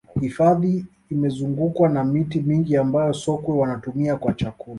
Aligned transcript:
hifadhi 0.21 0.85
imezungukwa 1.11 1.89
na 1.89 2.03
miti 2.03 2.41
mingi 2.41 2.77
ambayo 2.77 3.13
sokwe 3.13 3.55
wanaitumia 3.57 4.15
kwa 4.15 4.33
chakula 4.33 4.65